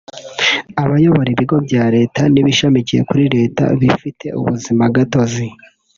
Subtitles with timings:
[0.83, 5.45] abayobora ibigo bya Leta n’ibishamikiye kuri Leta bifite ubuzima gatozi